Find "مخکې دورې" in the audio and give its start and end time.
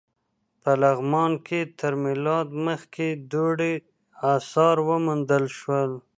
2.67-3.73